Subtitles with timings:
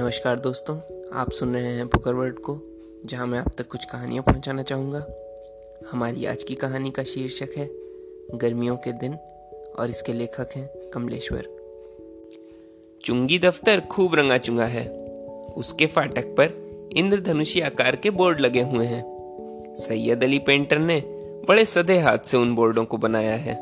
[0.00, 0.78] नमस्कार दोस्तों,
[1.12, 2.60] आप सुन रहे हैं पुकर वर्ड को,
[3.06, 5.06] जहाँ मैं आप तक कुछ कहानियाँ पहुंचाना चाहूँगा।
[5.92, 7.70] हमारी आज की कहानी का शीर्षक है,
[8.34, 9.14] गर्मियों के दिन,
[9.78, 11.48] और इसके लेखक हैं कमलेश्वर।
[13.04, 14.88] चुंगी दफ्तर खूब रंगा चुंगा है।
[15.56, 16.54] उसके फाटक पर
[16.96, 19.04] इंद्रधनुषी आकार के बोर्ड लगे हुए हैं।
[19.78, 21.02] सैयद अली पेंटर ने
[21.48, 23.60] बड़े सदे हाथ से उन बोर्डों को बनाया है।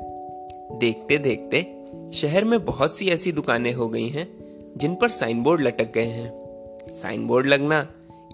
[0.78, 1.84] देखते देखते
[2.14, 4.45] शहर में बहुत सी ऐसी दुकानें हो गई हैं
[4.76, 7.86] जिन पर साइन बोर्ड लटक गए हैं। साइन बोर्ड लगना,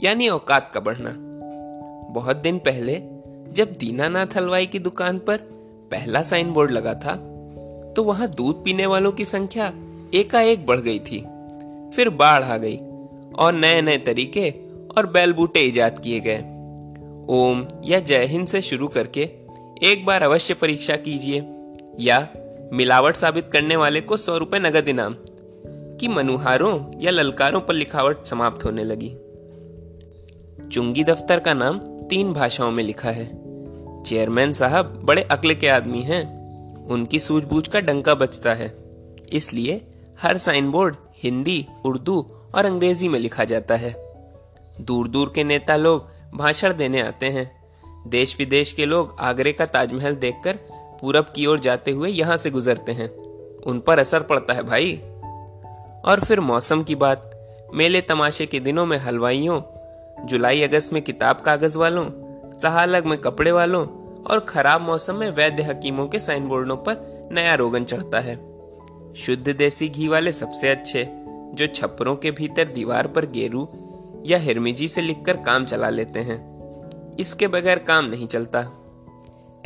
[0.02, 1.14] यानी औकात का बढ़ना।
[2.12, 2.94] बहुत दिन पहले,
[3.52, 5.36] जब दीनानाथ हलवाई की दुकान पर
[5.90, 7.14] पहला साइन बोर्ड लगा था
[7.96, 9.72] तो वहाँ दूध पीने वालों की संख्या
[10.14, 11.18] एकाएक बढ़ गई थी।
[11.96, 12.76] फिर बाढ़ आ गई,
[13.34, 14.50] और नए नए तरीके
[14.96, 16.38] और बैल बूटे इजाद किए गए।
[17.30, 19.28] ओम या जय हिंद से शुरू करके
[19.82, 21.42] एक बार अवश्य परीक्षा कीजिए,
[22.00, 22.26] या
[22.72, 25.16] मिलावट साबित करने वाले को सौ रुपए नगद इनाम।
[26.02, 29.10] कि मनुहारों या ललकारों पर लिखावट समाप्त होने लगी।
[30.68, 33.24] चुंगी दफ्तर का नाम तीन भाषाओं में लिखा है।
[34.02, 36.42] चेयरमैन साहब बड़े अक्ल के आदमी हैं।
[36.86, 38.78] उनकी सूझबूझ का डंका बचता है।
[39.32, 39.86] इसलिए
[40.22, 43.94] हर साइन बोर्ड हिंदी, उर्दू और अंग्रेज़ी में लिखा जाता है।
[44.80, 47.64] दूर दूर के नेता लोग भाषण देने आते हैं।
[48.06, 50.58] देश विदेश के लोग आगरे का ताजमहल देखकर
[51.00, 53.16] पूरब की ओर जाते हुए यहाँ से गुजरते हैं।
[53.62, 55.02] उन पर असर पड़ता है भाई।
[56.04, 57.28] और फिर मौसम की बात।
[57.74, 59.62] मेले तमाशे के दिनों में हलवाइयों,
[60.26, 62.10] जुलाई अगस्त में किताब कागज़ वालों,
[62.54, 63.86] सहालग में कपड़े वालों
[64.22, 68.36] और खराब मौसम में वैद्य हकीमों के साइन बोर्डों पर नया रोगन चढ़ता है।
[69.14, 71.08] शुद्ध देसी घी वाले सबसे अच्छे,
[71.54, 73.68] जो छपरों के भीतर दीवार पर गेरू
[74.26, 76.52] या हिरमिजी से लिखकर काम चला लेते हैं।
[77.18, 78.60] इसके बगैर काम नहीं चलता।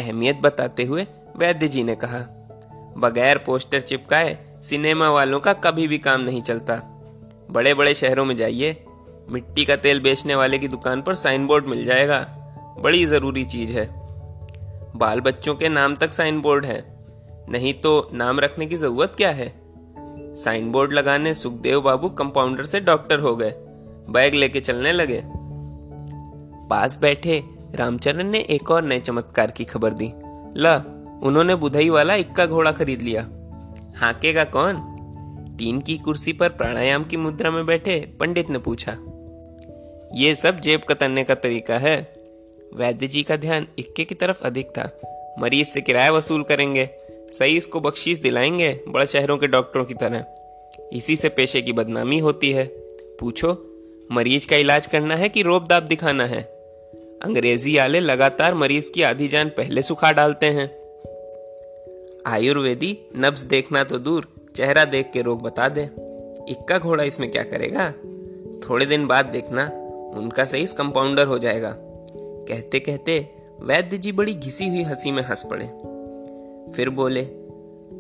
[0.00, 2.18] अहमियत बताते हुए वैद्य जी ने कहा,
[2.98, 6.82] बगैर पोस्टर चिपकाए सिनेमा वालों का कभी भी काम नहीं चलता।
[7.50, 8.84] बड़े बड़े शहरों में जाइए,
[9.28, 12.32] मिट्टी का तेल बेचने वाले की दुकान पर साइन बोर्ड मिल जाएगा।
[12.78, 13.90] बड़ी ज़रूरी चीज़ है।
[14.96, 17.06] बाल बच्चों के नाम तक साइन बोर्ड है।
[17.48, 19.60] नहीं तो नाम रखने की ज़रूरत क्या है?
[20.36, 23.54] साइन बोर्ड लगाने सुखदेव बाबू कंपाउंडर से डॉक्टर हो गए।
[24.10, 25.22] बैग लेके चलने लगे।
[26.68, 27.42] पास बैठे
[27.74, 30.12] रामचरण ने एक और नए चमत्कार की खबर दी।
[30.56, 30.82] ल,
[31.22, 33.28] उन्होंने बुधई वाला इक्का घोड़ा खरीद लिया।
[33.96, 34.96] हाकेगा कौन?
[35.58, 38.92] टीन की कुर्सी पर प्राणायाम की मुद्रा में बैठे पंडित ने पूछा।
[40.14, 42.14] ये सब जेब कतरने का तरीका है।
[42.74, 45.00] वैद्य जी का ध्यान इक्के की तरफ़ अधिक था।
[45.38, 50.24] मरीज़ से किराया वसूल करेंगे। सही इसको बख्शीश दिलाएँगे बड़े शहरों के डॉक्टरों की तरह।
[50.92, 52.66] इसी से पेशे की बदनामी होती है।
[53.20, 53.66] पूछो,
[54.12, 56.42] मरीज़ का इलाज करना है कि रोब दाब दिखाना है?
[57.22, 60.85] अंग्रेज़ी आले लगातार मरीज़ की आधी जान पहले सुखा डालते हैं।
[62.26, 65.82] आयुर्वेदी नब्स देखना तो दूर, चेहरा देख के रोग बता दे।
[66.48, 67.90] इक्का घोड़ा इसमें क्या करेगा?
[68.68, 69.66] थोड़े दिन बाद देखना,
[70.18, 71.76] उनका सही कंपाउंडर हो जाएगा।
[72.48, 73.28] कहते कहते
[73.60, 75.66] वैद्य जी बड़ी घिसी हुई हँसी में हंस पड़े।
[76.72, 77.24] फिर बोले,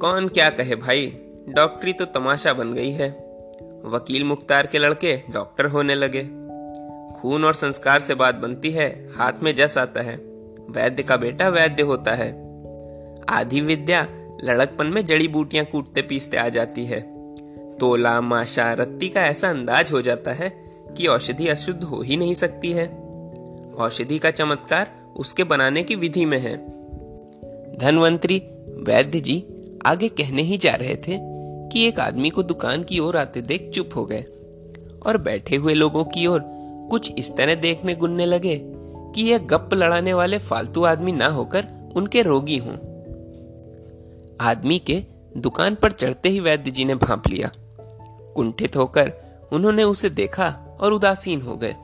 [0.00, 1.18] कौन क्या कहे भाई?
[1.48, 3.10] डॉक्टरी तो तमाशा बन गई है।
[3.84, 6.22] वकील मुख्तार के लड़के डॉक्टर होने लगे।
[7.20, 10.16] खून और संस्कार से बात बनती है, हाथ में जस आता है।
[10.70, 12.45] वैद्य का बेटा वैद्य होता है।
[13.28, 14.06] आधी विद्या
[14.44, 17.00] लड़कपन में जड़ी बूटियाँ कूटते पीसते आ जाती है।
[17.78, 20.66] तोला, माशा, रत्ती का ऐसा अंदाज हो जाता है
[20.96, 22.86] कि औषधि अशुद्ध हो ही नहीं सकती है।
[23.78, 26.56] औषधि का चमत्कार उसके बनाने की विधि में है।
[27.76, 28.38] धनवंतरी
[28.82, 29.44] वैद्य जी
[29.86, 31.18] आगे कहने ही जा रहे थे
[31.68, 34.24] कि एक आदमी को दुकान की ओर आते देख चुप हो गए
[35.06, 36.42] और बैठे हुए लोगों की ओर
[36.90, 38.62] कुछ इस तरह देखने गुनने लगे
[39.14, 41.66] कि यह गप लड़ाने वाले फालतू आदमी ना होकर
[41.96, 42.85] उनके रोगी हों।
[44.40, 45.04] आदमी के
[45.36, 47.50] दुकान पर चढ़ते ही वैद्य जी ने भांप लिया।
[48.34, 49.12] कुंठित होकर
[49.52, 51.76] उन्होंने उसे देखा और उदासीन हो गए।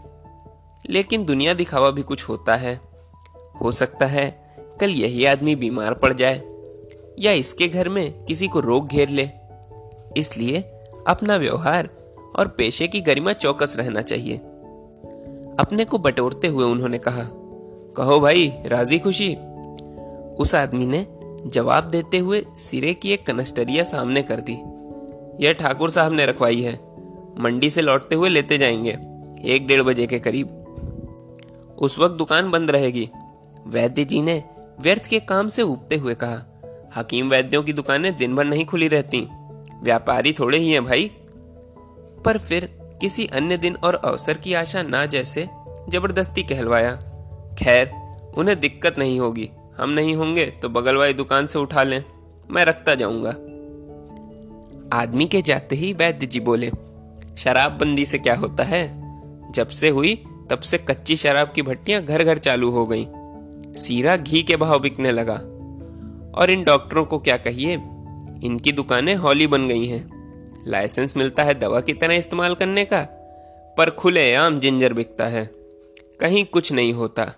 [0.90, 2.80] लेकिन दुनिया दिखावा भी कुछ होता है।
[3.62, 6.42] हो सकता है कल यही आदमी बीमार पड़ जाए
[7.18, 9.30] या इसके घर में किसी को रोग घेर ले।
[10.16, 10.60] इसलिए
[11.06, 11.88] अपना व्यवहार
[12.36, 14.36] और पेशे की गरिमा चौकस रहना चाहिए।
[15.58, 17.30] अपने को बटोरते हुए उन्होंने कहा,
[17.96, 19.34] कहो भाई, राज़ी खुशी?
[20.34, 21.06] उस आदमी ने
[21.46, 24.52] जवाब देते हुए सिरे की एक कनस्टरिया सामने कर दी।
[25.44, 26.80] यह ठाकुर साहब ने रखवाई है।
[27.38, 28.98] मंडी से लौटते हुए लेते जाएँगे,
[29.54, 30.48] एक डेढ़ बजे के करीब।
[31.78, 33.10] उस वक्त दुकान बंद रहेगी।
[33.66, 34.44] वैद्य जी ने
[34.80, 36.62] व्यर्थ के काम से उबते हुए कहा,
[36.96, 39.28] हकीम वैद्यों की दुकानें दिन भर नहीं खुली रहती।
[39.82, 41.10] व्यापारी थोड़े ही हैं भाई।
[42.24, 45.48] पर फिर किसी अन्य दिन और अवसर की आशा ना जैसे
[45.88, 46.96] ज़बरदस्ती कहलवाया।
[47.58, 47.92] खैर,
[48.38, 52.04] उन्हें दिक्कत नहीं होगी। हम नहीं होंगे तो बगल वाली दुकान से उठा लें।
[52.50, 53.30] मैं रखता जाऊँगा।
[54.96, 56.70] आदमी के जाते ही वैद्य जी बोले
[57.38, 59.02] शराबबंदी से क्या होता है?
[59.52, 63.06] जब से हुई, तब से कच्ची शराब की भट्टियाँ घर घर चालू हो गई।
[63.82, 65.34] सीरा घी के भाव बिकने लगा।
[66.34, 67.74] और इन डॉक्टरों को क्या कहिए?
[68.46, 70.12] इनकी दुकानें हॉली बन गई हैं।
[70.66, 73.02] लाइसेंस मिलता है दवा की तरह इस्तेमाल करने का,
[73.78, 75.50] पर खुले आम जिंजर बिकता है।
[76.20, 77.32] कहीं कुछ नहीं होता।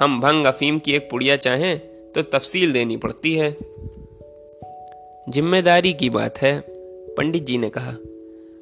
[0.00, 1.78] हम भंग अफीम की एक पुड़िया चाहें
[2.12, 3.50] तो तफसील देनी पड़ती है।
[5.28, 6.60] ज़िम्मेदारी की बात है,
[7.14, 7.90] पंडित जी ने कहा।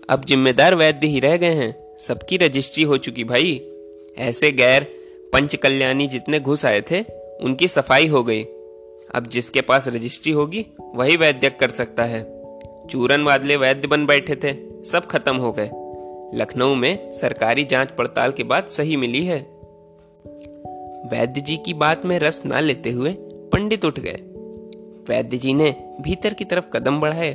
[0.09, 3.61] अब जिम्मेदार वैद्य ही रह गए हैं, सबकी रजिस्ट्री हो चुकी भाई।
[4.19, 4.85] ऐसे गैर
[5.33, 7.00] पंच कल्याणी जितने घुस आए थे,
[7.41, 8.43] उनकी सफ़ाई हो गई।
[9.15, 12.23] अब जिसके पास रजिस्ट्री होगी, वही वैद्य कर सकता है।
[12.87, 15.71] चूरन वादले वैद्य बन बैठे थे, सब खत्म हो गए।
[16.39, 19.56] लखनऊ में सरकारी जाँच पड़ताल के बाद सही मिली है।
[21.12, 24.17] वैद्य जी की बात में रस ना लेते हुए पंडित उठ गए।
[25.08, 27.35] वैद्य जी ने भीतर की तरफ़ कदम बढ़ाए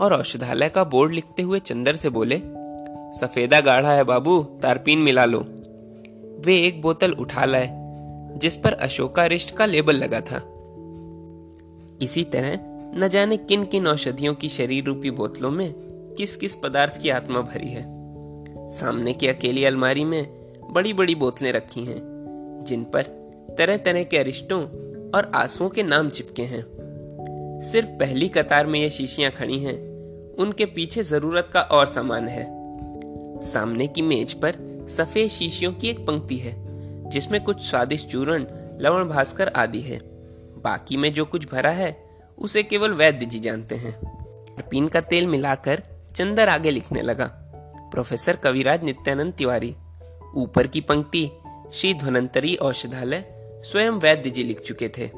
[0.00, 2.42] और औषधालय का बोर्ड लिखते हुए चंदर से बोले,
[3.20, 5.40] सफेदा गाढ़ा है बाबू, तारपीन मिला लो।
[6.44, 7.68] वे एक बोतल उठा लाए,
[8.38, 10.36] जिस पर अशोका रिष्ट का लेबल लगा था।
[12.02, 12.58] इसी तरह
[12.98, 15.74] न जाने किन किन औषधियों की शरीर रूपी बोतलों में
[16.18, 17.84] किस किस पदार्थ की आत्मा भरी है।
[18.70, 20.38] सामने की अकेली अलमारी में
[20.70, 22.17] बड़ी बड़ी बोतलें रखी हैं।
[22.68, 23.02] जिन पर
[23.58, 24.62] तरह तरह के अरिष्टों
[25.10, 26.64] और आंसुओं के नाम चिपके हैं।
[27.62, 29.76] सिर्फ़ पहली कतार में ये शीशियाँ खड़ी हैं।
[30.34, 32.46] उनके पीछे ज़रूरत का और सामान है।
[33.44, 34.54] सामने की मेज पर
[34.90, 36.54] सफ़ेद शीशियों की एक पंक्ति है,
[37.10, 38.46] जिसमें कुछ स्वादिष्ट चूर्ण,
[38.78, 39.98] लवण भास्कर आदि है।
[40.62, 41.96] बाकी में जो कुछ भरा है,
[42.38, 43.94] उसे केवल वैद्य जी जानते हैं।
[44.70, 45.82] पीन का तेल मिलाकर
[46.16, 47.26] चंदर आगे लिखने लगा।
[47.92, 49.74] प्रोफेसर कविराज नित्यानंद तिवारी।
[50.36, 51.30] ऊपर की पंक्ति
[51.72, 53.24] श्री धनंतरी औषधालय
[53.64, 55.10] स्वयं वैद्य जी लिख चुके थे।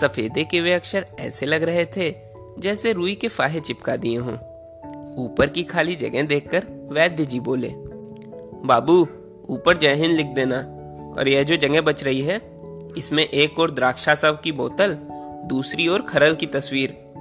[0.00, 2.14] सफेदे के वे अक्षर ऐसे लग रहे थे
[2.58, 4.34] जैसे रुई के फाहे चिपका दिए हों।
[5.24, 7.70] ऊपर की खाली जगह देखकर वैद्य जी बोले,
[8.64, 9.08] बाबू,
[9.48, 10.56] ऊपर जय हिंद लिख देना।
[11.18, 12.40] और यह जो जगह बच रही है,
[12.98, 14.98] इसमें एक और द्राक्षा सब की बोतल,
[15.46, 17.12] दूसरी ओर खरल की तस्वीर।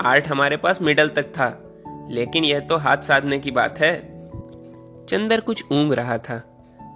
[0.00, 1.74] आर्ट हमारे पास मिडल तक था,
[2.10, 4.00] लेकिन यह तो हाथ साधने की बात है।
[5.04, 6.50] चंदर कुछ ऊंग रहा था।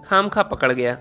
[0.09, 0.97] खाम खा पकड़ गया।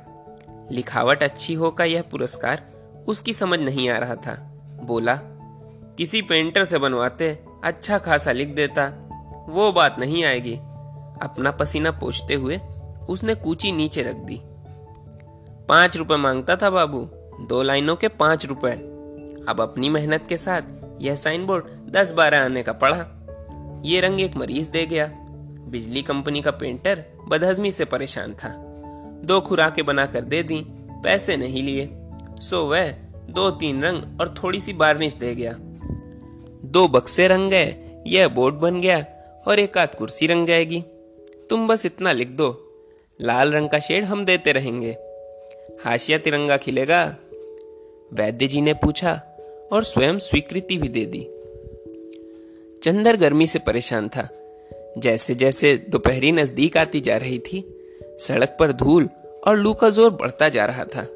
[0.70, 2.62] लिखावट अच्छी हो का यह पुरस्कार
[3.08, 4.52] उसकी समझ नहीं आ रहा था।
[4.84, 5.20] बोला,
[5.98, 8.86] किसी पेंटर से बनवाते अच्छा खासा लिख देता,
[9.48, 10.54] वो बात नहीं आएगी।
[11.22, 12.60] अपना पसीना पोछते हुए
[13.08, 14.40] उसने कूची नीचे रख दी।
[15.68, 17.08] पाँच रुपए माँगता था बाबू,
[17.46, 18.72] दो लाइनों के पाँच रुपए।
[19.48, 20.62] अब अपनी मेहनत के साथ
[21.00, 23.06] यह साइन बोर्ड दस बारह आने का पड़ा।
[23.84, 25.06] ये रंग एक मरीज़ दे गया।
[25.68, 28.64] बिजली कंपनी का पेंटर बदहजमी से परेशान था।
[29.24, 30.62] दो खुराकें बनाकर दे दी,
[31.04, 31.88] पैसे नहीं लिए।
[32.40, 32.90] सो वह
[33.30, 35.56] दो तीन रंग और थोड़ी सी बार्निश दे गया।
[36.64, 37.76] दो बक्से रंग गए,
[38.06, 39.04] यह बोर्ड बन गया
[39.46, 40.80] और एक आध कुर्सी रंग जाएगी।
[41.50, 42.74] तुम बस इतना लिख दो,
[43.20, 44.96] लाल रंग का शेड हम देते रहेंगे।
[45.84, 47.16] हाशिया तिरंगा खिलेगा,
[48.12, 49.12] वैद्य जी ने पूछा
[49.72, 51.28] और स्वयं स्वीकृति भी दे दी।
[52.82, 54.28] चंदर गर्मी से परेशान था
[54.98, 57.77] जैसे जैसे दोपहरी नज़दीक आती जा रही थी
[58.20, 59.08] सड़क पर धूल
[59.46, 61.06] और लू का ज़ोर बढ़ता जा रहा था।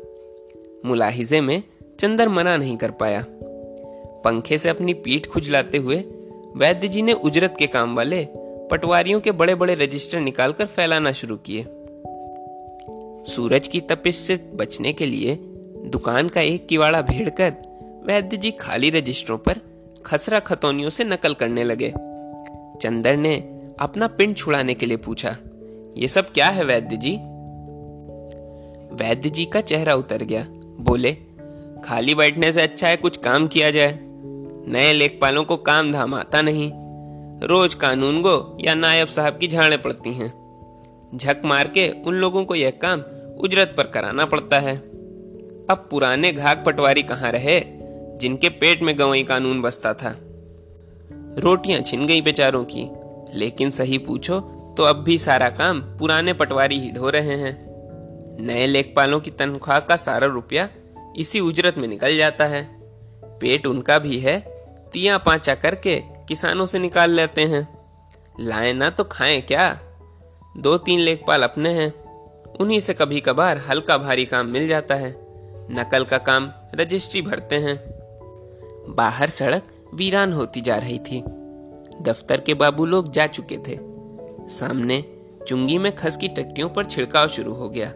[0.86, 1.62] मुलाहिजे में
[2.00, 3.24] चंदर मना नहीं कर पाया।
[4.24, 5.96] पंखे से अपनी पीठ खुजलाते हुए
[6.56, 8.26] वैद्य जी ने उजरत के काम वाले
[8.70, 11.64] पटवारियों के बड़े बड़े रजिस्टर निकालकर फैलाना शुरू किए।
[13.32, 15.34] सूरज की तपिश से बचने के लिए
[15.86, 17.52] दुकान का एक किवाड़ा भेड़कर
[18.06, 19.60] वैद्य जी खाली रजिस्टरों पर
[20.06, 21.92] खसरा खतौनियों से नकल करने लगे।
[22.82, 23.36] चंदर ने
[23.80, 25.36] अपना पिंड छुड़ाने के लिए पूछा
[25.96, 27.16] ये सब क्या है वैद्य जी?
[28.94, 30.46] वैद्य जी का चेहरा उतर गया।
[30.80, 31.16] बोले,
[31.84, 33.98] खाली बैठने से अच्छा है कुछ काम किया जाए।
[34.68, 36.72] नए लेखपालों को काम धाम आता नहीं।
[37.48, 40.42] रोज कानून गो या नायब साहब की झाड़े पड़ती हैं।
[41.16, 43.00] झक मार के उन लोगों को यह काम
[43.40, 44.76] उजरत पर कराना पड़ता है।
[45.70, 47.60] अब पुराने घाक पटवारी कहाँ रहे,
[48.18, 50.16] जिनके पेट में गवई कानून बसता था?
[51.38, 52.90] रोटियाँ छिन गई बेचारों की।
[53.34, 57.72] लेकिन सही पूछो तो अब भी सारा काम पुराने पटवारी ही ढो रहे हैं।
[58.40, 60.68] नए लेखपालों की तनख्वाह का सारा रुपया
[61.16, 62.68] इसी उजरत में निकल जाता है।
[63.24, 64.40] पेट उनका भी है,
[64.92, 67.78] तिया पांचा करके किसानों से निकाल लेते हैं।
[68.40, 69.80] लाए ना तो खाएँ क्या?
[70.56, 72.02] दो तीन लेखपाल अपने हैं,
[72.60, 75.16] उन्हीं से कभी कभार हल्का भारी काम मिल जाता है।
[75.70, 77.84] नकल का काम रजिस्ट्री भरते हैं।
[78.88, 79.62] बाहर सड़क
[79.94, 81.22] वीरान होती जा रही थी।
[82.02, 83.91] दफ्तर के बाबू लोग जा चुके थे।
[84.52, 85.04] सामने
[85.48, 87.92] चुंगी में खस की टट्टियों पर छिड़काव शुरू हो गया।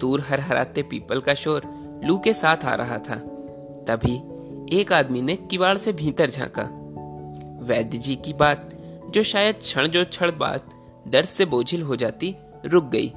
[0.00, 1.62] दूर हर हराते पीपल का शोर
[2.04, 3.16] लू के साथ आ रहा था।
[3.88, 4.16] तभी
[4.80, 6.62] एक आदमी ने किवाड़ से भीतर झांका।
[7.64, 8.70] वैद्य जी की बात,
[9.10, 10.60] जो शायद क्षण जो क्षण बाद
[11.08, 12.36] दर्द से बोझिल हो जाती,
[12.66, 13.12] रुक गई।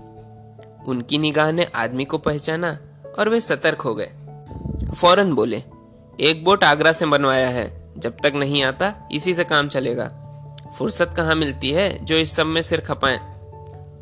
[0.88, 2.80] उनकी निगाह ने आदमी को पहचाना
[3.20, 4.12] और वे सतर्क हो गए।
[4.96, 5.64] फ़ौरन बोले,
[6.20, 10.20] एक बोट आगरा से बनवाया है, जब तक नहीं आता, इसी से काम चलेगा।
[10.78, 13.18] फुर्सत कहाँ मिलती है जो इस सब में सिर खपाए?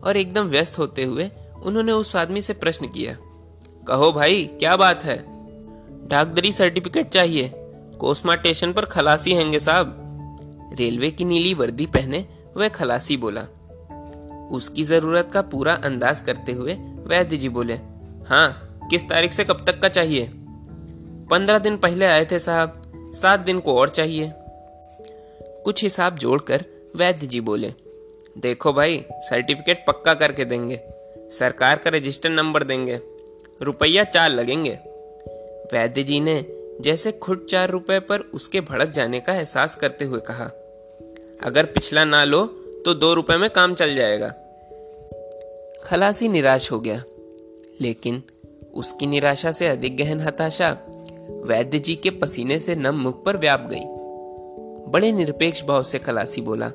[0.04, 1.30] और एकदम व्यस्त होते हुए
[1.64, 3.16] उन्होंने उस आदमी से प्रश्न किया,
[3.88, 5.18] कहो भाई, क्या बात है?
[6.08, 7.52] डाकदरी सर्टिफिकेट चाहिए
[8.00, 9.98] कोसमा स्टेशन पर खलासी हैंगे साहब.
[10.80, 12.26] रेलवे की नीली वर्दी पहने
[12.58, 13.42] वह खलासी बोला।
[14.52, 16.74] उसकी ज़रूरत का पूरा अंदाज करते हुए
[17.08, 17.74] वैद्य जी बोले
[18.28, 20.30] हाँ किस तारीख से कब तक का चाहिए?
[21.32, 22.82] पंद्रह दिन पहले आए थे साहब,
[23.16, 24.32] सात दिन को और चाहिए।
[25.66, 26.66] कुछ हिसाब जोड़कर
[26.96, 27.74] वैद्य जी बोले,
[28.36, 30.80] देखो भाई, सर्टिफिकेट पक्का करके देंगे,
[31.32, 33.00] सरकार का रजिस्टर नंबर देंगे,
[33.62, 34.78] रुपया चार लगेंगे।
[35.74, 36.44] वैद्य जी ने
[36.82, 40.46] जैसे खुद चार रुपए पर उसके भड़क जाने का एहसास करते हुए कहा,
[41.44, 42.46] अगर पिछला ना लो
[42.86, 44.30] तो दो रुपए में काम चल जाएगा।
[45.84, 47.04] खलासी निराश हो गया,
[47.82, 48.22] लेकिन
[48.74, 50.70] उसकी निराशा से अधिक गहन हताशा
[51.46, 53.84] वैद्य जी के पसीने से नम मुख पर व्याप गई।
[54.92, 56.70] बड़े निरपेक्ष भाव से खलासी बोला,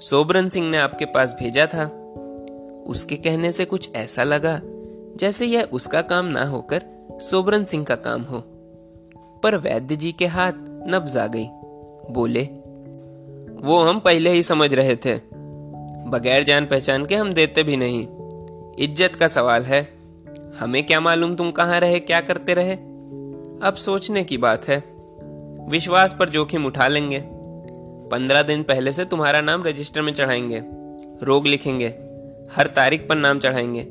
[0.00, 1.84] सोबरन सिंह ने आपके पास भेजा था।
[2.86, 4.60] उसके कहने से कुछ ऐसा लगा
[5.16, 6.82] जैसे यह उसका काम ना होकर
[7.20, 8.42] सोबरन सिंह का काम हो।
[9.42, 10.52] पर वैद्य जी के हाथ
[10.88, 11.46] नब्ज आ गई।
[12.12, 12.42] बोले,
[13.62, 15.14] वो हम पहले ही समझ रहे थे।
[16.08, 18.06] बगैर जान पहचान के हम देते भी नहीं।
[18.78, 19.80] इज़्ज़त का सवाल है।
[20.58, 22.76] हमें क्या मालूम तुम कहाँ रहे, क्या करते रहे?
[23.68, 24.95] अब सोचने की बात है।
[25.68, 27.22] विश्वास पर जोखिम उठा लेंगे।
[28.10, 30.62] पंद्रह दिन पहले से तुम्हारा नाम रजिस्टर में चढ़ाएँगे।
[31.24, 31.86] रोग लिखेंगे।
[32.52, 33.84] हर तारीख पर नाम चढ़ाएँगे।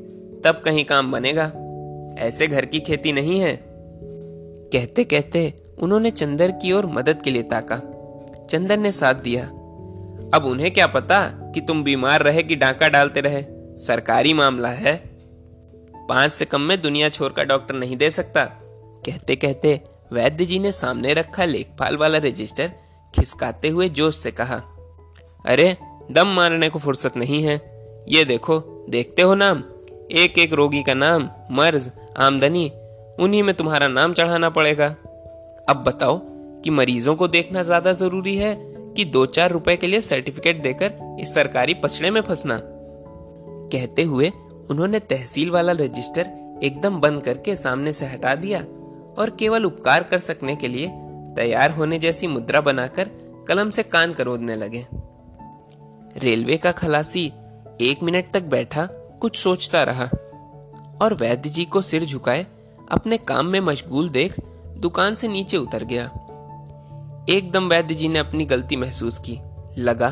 [0.44, 1.52] तब कहीं काम बनेगा।
[2.18, 3.60] ऐसे घर की खेती नहीं है।
[4.72, 7.76] कहते कहते उन्होंने चंदर की ओर मदद के लिए ताका।
[8.50, 9.46] चंदर ने साथ दिया।
[10.34, 13.44] अब उन्हें क्या पता कि तुम बीमार रहे कि डाका डालते रहे?
[13.78, 14.96] सरकारी मामला है।
[16.08, 18.44] पाँच से कम में दुनिया छोर का डॉक्टर नहीं दे सकता।
[19.06, 19.80] कहते कहते
[20.12, 22.72] वैद्य जी ने सामने रखा लेखपाल वाला रजिस्टर,
[23.14, 24.56] खिसकाते हुए जोश से कहा,
[25.46, 25.76] अरे,
[26.10, 27.76] दम मारने को फुर्सत नहीं है।
[28.08, 29.64] ये देखो, देखते हो नाम?
[30.12, 32.72] एक एक रोगी का नाम, मर्ज, आमदनी,
[33.18, 34.86] उन्हीं में तुम्हारा नाम चढ़ाना पड़ेगा।
[35.68, 36.20] अब बताओ
[36.62, 38.56] कि मरीजों को देखना ज़्यादा ज़रूरी है
[38.96, 42.60] कि दो चार रुपए के लिए सर्टिफिकेट देकर इस सरकारी पछड़े में फंसना?
[43.72, 44.32] कहते हुए
[44.70, 46.26] उन्होंने तहसील वाला रजिस्टर
[46.62, 48.64] एकदम बंद करके सामने से हटा दिया
[49.18, 50.88] और केवल उपकार कर सकने के लिए
[51.36, 53.10] तैयार होने जैसी मुद्रा बनाकर
[53.48, 54.86] कलम से कान करोदने लगे।
[56.16, 57.32] रेलवे का खलासी
[57.80, 60.04] एक मिनट तक बैठा, कुछ सोचता रहा
[61.02, 62.46] और वैद्य जी को सिर झुकाए,
[62.90, 64.40] अपने काम में मशगूल देख
[64.76, 66.04] दुकान से नीचे उतर गया।
[67.28, 69.38] एकदम वैद्य जी ने अपनी गलती महसूस की।
[69.78, 70.08] लगा,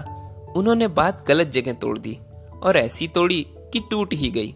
[0.56, 2.18] उन्होंने बात गलत जगह तोड़ दी
[2.62, 4.54] और ऐसी तोड़ी कि टूट ही गई।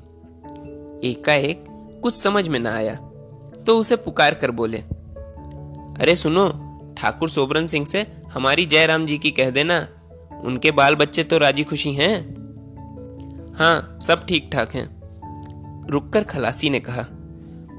[1.10, 1.64] एकाएक
[2.02, 3.07] कुछ समझ में ना आया।
[3.68, 4.78] तो उसे पुकार कर बोले,
[6.00, 6.48] अरे सुनो,
[6.98, 9.78] ठाकुर सोबरन सिंह से हमारी जयराम जी की कह देना।
[10.44, 12.16] उनके बाल बच्चे तो राज़ी खुशी हैं।
[13.54, 14.86] हाँ सब ठीक ठाक हैं।
[15.90, 17.04] रुककर खलासी ने कहा।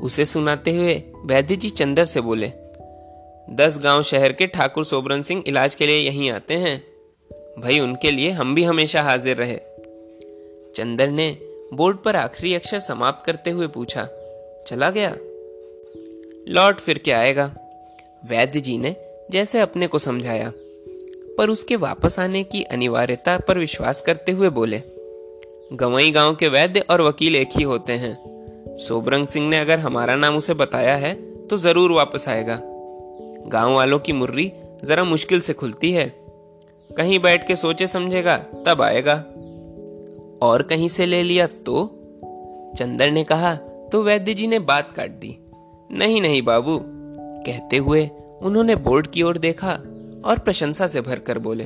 [0.02, 0.94] उसे सुनाते हुए
[1.26, 2.48] वैद्य जी चंदर से बोले,
[3.50, 6.78] दस गाँव शहर के ठाकुर सोबरन सिंह इलाज के लिए यहीं आते हैं।
[7.62, 9.58] भाई, उनके लिए हम भी हमेशा हाजिर रहे।
[10.76, 11.32] चंदर ने
[11.74, 14.08] बोर्ड पर आखिरी अक्षर समाप्त करते हुए पूछा,
[14.68, 15.16] चला गया?
[16.48, 17.52] लौट फिर के आएगा।
[18.26, 18.96] वैद्य जी ने
[19.32, 20.52] जैसे अपने को समझाया,
[21.38, 24.82] पर उसके वापस आने की अनिवार्यता पर विश्वास करते हुए बोले,
[25.74, 30.16] गवई गाँव के वैद्य और वकील एक ही होते हैं। सोबरंग सिंह ने अगर हमारा
[30.16, 31.14] नाम उसे बताया है
[31.48, 32.60] तो ज़रूर वापस आएगा।
[33.48, 34.52] गाँव वालों की मुर्री
[34.86, 36.06] जरा मुश्किल से खुलती है।
[36.90, 39.16] कहीं बैठ के सोचे समझेगा, तब आएगा।
[40.42, 41.86] और कहीं से ले लिया तो?
[42.78, 43.56] चंदर ने कहा
[43.92, 45.38] तो वैद्य जी ने बात काट दी।
[45.90, 46.80] नहीं नहीं बाबू।
[47.46, 48.10] कहते हुए
[48.42, 49.72] उन्होंने बोर्ड की ओर देखा
[50.26, 51.66] और प्रशंसा से भरकर बोले,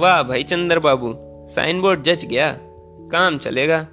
[0.00, 1.14] वाह भाई चंदर बाबू
[1.48, 2.56] साइन बोर्ड जच गया,
[3.12, 3.86] काम चलेगा।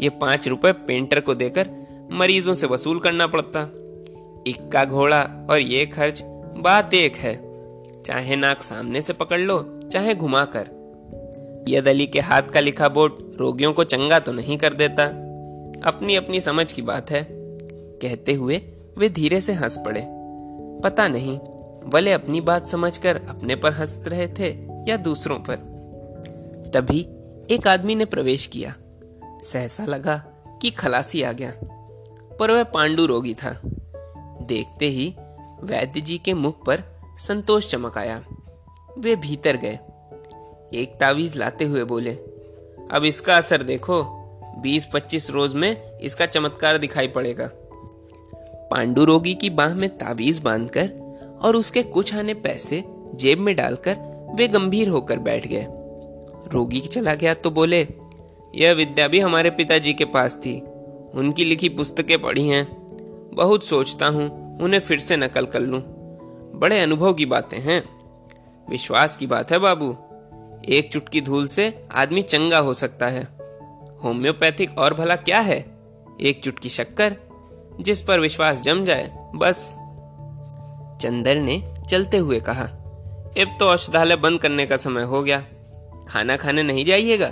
[0.00, 1.70] ये पाँच रुपए पेंटर को देकर
[2.12, 3.62] मरीजों से वसूल करना पड़ता।
[4.46, 6.22] इक्का घोड़ा और ये खर्च,
[6.56, 7.34] बात एक है।
[8.02, 10.78] चाहे नाक सामने से पकड़ लो, चाहे घुमाकर
[11.68, 15.04] यद अली के हाथ का लिखा बोर्ड रोगियों को चंगा तो नहीं कर देता।
[15.84, 17.26] अपनी अपनी समझ की बात है।
[18.02, 18.60] कहते हुए
[19.00, 20.02] वे धीरे से हंस पड़े।
[20.80, 21.38] पता नहीं,
[21.84, 24.48] वले अपनी बात समझकर अपने पर हंस रहे थे
[24.88, 25.54] या दूसरों पर।
[26.74, 27.00] तभी
[27.50, 28.74] एक आदमी ने प्रवेश किया।
[29.44, 30.16] सहसा लगा
[30.62, 31.52] कि खलासी आ गया,
[32.40, 33.60] पर वह पांडु रोगी था।
[34.42, 35.14] देखते ही
[35.62, 36.82] वैद्य जी के मुख पर
[37.18, 38.24] संतोष चमक आया।
[38.98, 39.78] वे भीतर गए।
[40.72, 42.12] एक तावीज लाते हुए बोले,
[42.90, 44.02] अब इसका असर देखो।
[44.62, 47.50] बीस पच्चीस रोज में इसका चमत्कार दिखाई पड़ेगा।
[48.70, 50.90] पांडु रोगी की बाह में तावीज बांधकर
[51.42, 52.84] और उसके कुछ आने पैसे
[53.14, 53.96] जेब में डालकर
[54.34, 55.66] वे गंभीर होकर बैठ गए।
[56.52, 57.88] रोगी चला गया तो बोले,
[58.54, 60.60] यह विद्या भी हमारे पिताजी के पास थी।
[61.14, 62.66] उनकी लिखी पुस्तकें पढ़ी हैं।
[63.34, 65.82] बहुत सोचता हूँ, उन्हें फिर से नकल कर लूँ।
[66.54, 67.82] बड़े अनुभव की बातें हैं।
[68.70, 69.96] विश्वास की बात है बाबू।
[70.68, 73.28] एक चुटकी धूल से आदमी चंगा हो सकता है।
[74.04, 75.64] होम्योपैथिक और भला क्या है?
[76.20, 77.16] एक चुटकी शक्कर
[77.80, 79.76] जिस पर विश्वास जम जाए, बस।
[81.00, 82.64] चंदर ने चलते हुए कहा
[83.30, 85.40] अब तो औषधालय बंद करने का समय हो गया।
[86.08, 87.28] खाना खाने नहीं जाइएगा।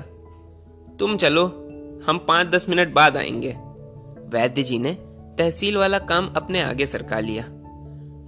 [0.99, 1.47] तुम चलो,
[2.07, 3.52] हम पाँच दस मिनट बाद आएँगे।
[4.28, 4.92] वैद्य जी ने
[5.38, 7.45] तहसील वाला काम अपने आगे सरका लिया।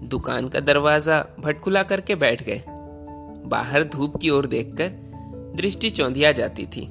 [0.03, 2.63] दुकान का दरवाज़ा भटकुला करके बैठ गए।
[3.47, 4.89] बाहर धूप की ओर देखकर
[5.57, 6.87] दृष्टि चौंधिया जाती थी।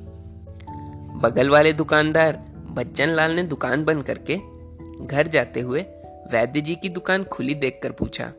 [1.19, 4.39] बगल वाले दुकानदार बच्चन लाल ने दुकान बंद करके
[5.01, 5.81] घर जाते हुए
[6.31, 8.33] वैद्य जी की दुकान खुली देखकर पूछा,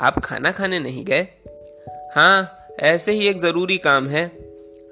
[0.00, 1.28] आप खाना खाने नहीं गए?
[2.12, 4.28] हाँ ऐसे ही एक ज़रूरी काम है।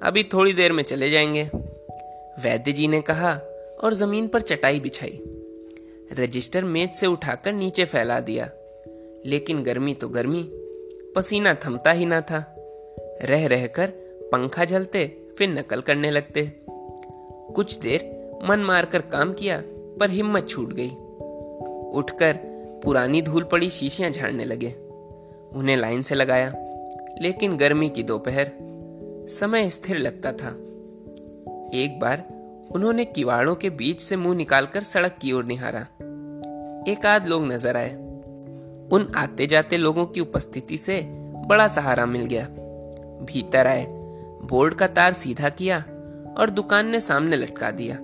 [0.03, 1.43] अभी थोड़ी देर में चले जाएँगे।
[2.41, 3.33] वैद्य जी ने कहा
[3.83, 5.21] और ज़मीन पर चटाई बिछाई।
[6.13, 8.51] रजिस्टर मेज से उठाकर नीचे फैला दिया।
[9.25, 10.49] लेकिन गर्मी तो गर्मी,
[11.15, 12.55] पसीना थमता ही ना था।
[13.21, 13.87] रह रहकर
[14.31, 16.51] पंखा झलते फिर नकल करने लगते।
[17.55, 19.63] कुछ देर मन मारकर काम किया
[19.99, 20.89] पर हिम्मत छूट गई।
[21.99, 22.37] उठकर
[22.83, 24.69] पुरानी धूल पड़ी शीशियाँ झाड़ने लगे।
[25.55, 26.53] उन्हें लाइन से लगाया,
[27.21, 28.51] लेकिन गर्मी की दोपहर,
[29.29, 30.49] समय स्थिर लगता था।
[31.73, 32.23] एक बार
[32.71, 35.79] उन्होंने किवाड़ों के बीच से मुँह निकालकर सड़क की ओर निहारा।
[36.91, 37.93] एक आध लोग नज़र आए।
[38.91, 41.01] उन आते जाते लोगों की उपस्थिति से
[41.47, 42.47] बड़ा सहारा मिल गया।
[43.21, 43.85] भीतर आए,
[44.43, 45.79] बोर्ड का तार सीधा किया
[46.37, 47.97] और दुकान ने सामने लटका दिया।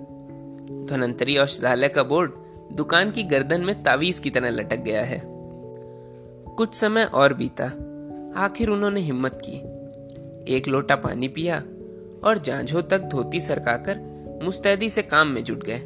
[0.70, 2.32] धनंतरी औषधालय का बोर्ड
[2.72, 5.22] दुकान की गर्दन में तावीज की तरह लटक गया है।
[6.54, 7.64] कुछ समय और बीता।
[8.36, 9.52] आखिर उन्होंने हिम्मत की।
[10.54, 11.62] एक लोटा पानी पिया
[12.24, 15.80] और जांझों तक धोती सरकाकर मुस्तैदी से काम में जुट गए।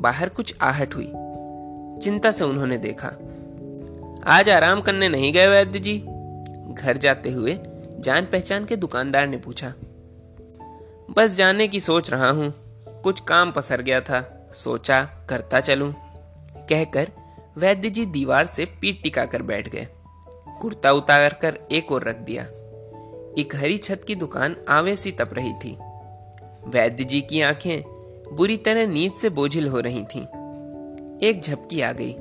[0.00, 1.12] बाहर कुछ आहट हुई।
[2.02, 3.08] चिंता से उन्होंने देखा।
[4.26, 5.98] आज आराम करने नहीं गए वैद्य जी।
[6.74, 7.58] घर जाते हुए
[8.00, 9.74] जान पहचान के दुकानदार ने पूछा।
[11.16, 12.63] बस जाने की सोच रहा हूँ।
[13.04, 15.94] कुछ काम पसर गया था। सोचा, करता चलूँ।
[16.68, 17.10] कहकर
[17.56, 19.88] वैद्य जी दीवार से पीठ टिकाकर बैठ गए।
[20.60, 22.42] कुर्ता उतार कर एक और रख दिया।
[23.38, 25.76] एक हरी छत की दुकान आवे सी तप रही थी।
[26.66, 27.82] वैद्य जी की आँखें
[28.36, 30.22] बुरी तरह नींद से बोझिल हो रही थीं।
[31.18, 32.14] एक झपकी आ गई।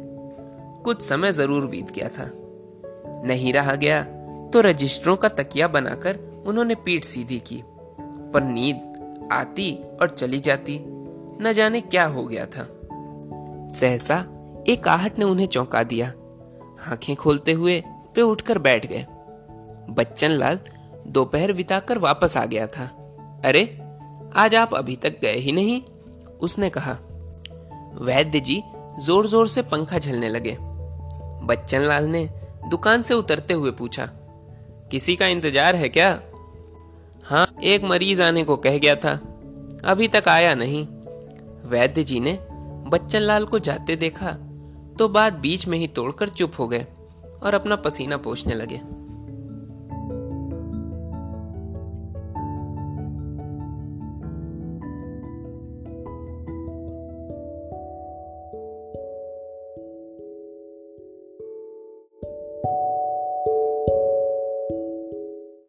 [0.84, 2.32] कुछ समय ज़रूर बीत गया था।
[3.26, 4.04] नहीं रहा गया
[4.54, 7.64] तो रजिस्टरों का तकिया बनाकर उन्होंने पीठ सीधी की।
[8.34, 8.93] पर नींद
[9.32, 10.80] आती और चली जाती।
[11.42, 12.68] न जाने क्या हो गया था।
[13.76, 14.18] सहसा
[14.68, 16.08] एक आहट ने उन्हें चौंका दिया।
[16.92, 17.80] आँखें खोलते हुए
[18.16, 19.06] वे उठकर बैठ गए।
[19.90, 20.60] बच्चन लाल
[21.08, 22.86] दोपहर बिताकर वापस आ गया था।
[23.46, 23.64] अरे,
[24.36, 25.82] आज आप अभी तक गए ही नहीं,
[26.42, 26.98] उसने कहा।
[28.02, 28.62] वैद्य जी
[29.00, 30.58] ज़ोर ज़ोर से पंखा झलने लगे।
[31.46, 32.28] बच्चन लाल ने
[32.70, 34.06] दुकान से उतरते हुए पूछा,
[34.92, 36.12] किसी का इंतज़ार है क्या?
[37.26, 39.12] हाँ एक मरीज़ आने को कह गया था।
[39.86, 40.88] अभी तक आया नहीं।
[41.70, 42.40] वैद्य जी ने
[42.90, 44.32] बच्चन लाल को जाते देखा
[45.00, 46.86] तो बात बीच में ही तोड़कर चुप हो गए
[47.44, 48.82] और अपना पसीना पोछने लगे।